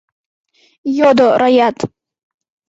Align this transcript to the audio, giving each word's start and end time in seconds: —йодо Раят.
—йодо 0.97 1.27
Раят. 1.41 1.77